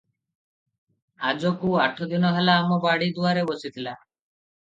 [1.31, 3.93] ଆଜକୁ ଆଠ ଦିନ ହେଲା ଆମ ବାଡ଼ି ଦୁଆରେ ବସିଥିଲା।